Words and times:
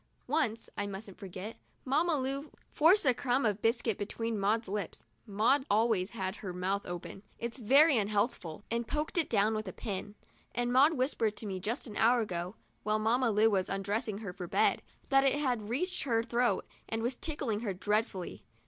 Once, 0.25 0.67
I 0.75 0.87
mustn't 0.87 1.19
forget, 1.19 1.59
Mamma 1.85 2.15
Lu 2.17 2.49
forced 2.71 3.05
a 3.05 3.13
crumb 3.13 3.45
of 3.45 3.61
biscuit 3.61 3.99
between 3.99 4.39
Maud's 4.39 4.67
lips 4.67 5.05
(Maud 5.27 5.63
always 5.69 6.09
has 6.09 6.37
her 6.37 6.53
mouth 6.53 6.87
open— 6.87 7.21
it's 7.37 7.59
very 7.59 7.97
unhealthful), 7.99 8.63
and 8.71 8.87
poked 8.87 9.15
it 9.19 9.29
down 9.29 9.53
with 9.53 9.67
a 9.67 9.71
pin; 9.73 10.15
and 10.55 10.73
Maud 10.73 10.93
whispered 10.93 11.37
to 11.37 11.45
me 11.45 11.59
just 11.59 11.85
an 11.85 11.97
hour 11.97 12.19
ago, 12.21 12.55
while 12.81 12.97
Mamma 12.97 13.29
Lu 13.29 13.51
was 13.51 13.69
undressing 13.69 14.17
her 14.17 14.33
for 14.33 14.47
bed, 14.47 14.81
that 15.09 15.23
it 15.23 15.35
had 15.35 15.69
reached 15.69 16.01
her 16.01 16.23
throat 16.23 16.65
and 16.89 17.03
was 17.03 17.15
tickling 17.15 17.59
her 17.59 17.71
dreadfully. 17.75 18.43